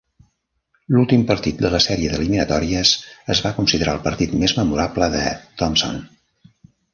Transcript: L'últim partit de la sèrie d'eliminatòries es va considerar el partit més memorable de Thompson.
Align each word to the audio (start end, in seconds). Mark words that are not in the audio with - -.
L'últim 0.93 1.25
partit 1.31 1.59
de 1.65 1.69
la 1.73 1.81
sèrie 1.85 2.09
d'eliminatòries 2.13 2.93
es 3.35 3.43
va 3.49 3.53
considerar 3.59 3.95
el 3.99 4.03
partit 4.09 4.35
més 4.45 4.57
memorable 4.63 5.11
de 5.19 5.23
Thompson. 5.63 6.03